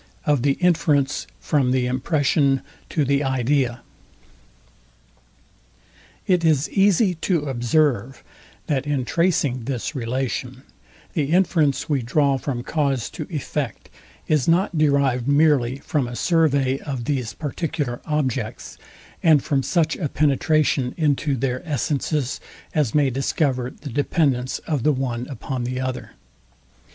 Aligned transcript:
OF 0.25 0.41
THE 0.41 0.53
INFERENCE 0.53 1.27
FROM 1.39 1.69
THE 1.69 1.85
IMPRESSION 1.85 2.63
TO 2.89 3.05
THE 3.05 3.23
IDEA. 3.23 3.81
It 6.25 6.43
is 6.43 6.67
easy 6.71 7.13
to 7.21 7.41
observe, 7.47 8.23
that 8.65 8.87
in 8.87 9.05
tracing 9.05 9.65
this 9.65 9.93
relation, 9.93 10.63
the 11.13 11.25
inference 11.25 11.87
we 11.87 12.01
draw 12.01 12.37
from 12.39 12.63
cause 12.63 13.11
to 13.11 13.27
effect, 13.29 13.89
is 14.27 14.47
not 14.47 14.75
derived 14.75 15.27
merely 15.27 15.75
from 15.77 16.07
a 16.07 16.15
survey 16.15 16.79
of 16.79 17.05
these 17.05 17.33
particular 17.33 18.01
objects, 18.05 18.79
and 19.21 19.43
from 19.43 19.61
such 19.61 19.95
a 19.97 20.09
penetration 20.09 20.95
into 20.97 21.35
their 21.35 21.61
essences 21.63 22.39
as 22.73 22.95
may 22.95 23.11
discover 23.11 23.69
the 23.69 23.91
dependance 23.91 24.57
of 24.65 24.81
the 24.81 24.93
one 24.93 25.27
upon 25.27 25.63
the 25.63 25.79
other. 25.79 26.13